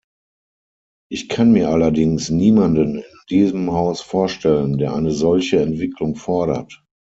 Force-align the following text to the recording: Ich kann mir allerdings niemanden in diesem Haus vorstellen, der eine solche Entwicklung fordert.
Ich 1.11 1.29
kann 1.29 1.51
mir 1.51 1.69
allerdings 1.69 2.31
niemanden 2.31 2.95
in 2.95 3.03
diesem 3.29 3.71
Haus 3.71 4.01
vorstellen, 4.01 4.79
der 4.79 4.95
eine 4.95 5.11
solche 5.11 5.61
Entwicklung 5.61 6.15
fordert. 6.15 6.83